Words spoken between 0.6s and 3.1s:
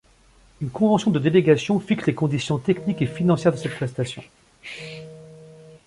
Une convention de délégation fixe les conditions techniques et